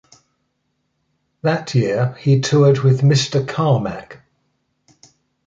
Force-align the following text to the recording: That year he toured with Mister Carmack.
That 1.43 1.75
year 1.75 2.15
he 2.19 2.41
toured 2.41 2.79
with 2.79 3.03
Mister 3.03 3.45
Carmack. 3.45 4.17